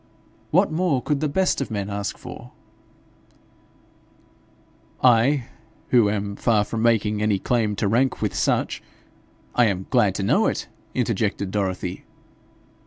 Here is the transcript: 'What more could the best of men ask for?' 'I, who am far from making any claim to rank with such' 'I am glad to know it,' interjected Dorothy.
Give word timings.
'What 0.49 0.71
more 0.71 0.99
could 0.99 1.19
the 1.19 1.29
best 1.29 1.61
of 1.61 1.69
men 1.69 1.87
ask 1.87 2.17
for?' 2.17 2.49
'I, 5.03 5.43
who 5.89 6.09
am 6.09 6.35
far 6.35 6.63
from 6.63 6.81
making 6.81 7.21
any 7.21 7.37
claim 7.37 7.75
to 7.75 7.87
rank 7.87 8.19
with 8.19 8.33
such' 8.33 8.81
'I 9.55 9.65
am 9.65 9.87
glad 9.91 10.15
to 10.15 10.23
know 10.23 10.47
it,' 10.47 10.67
interjected 10.95 11.51
Dorothy. 11.51 12.03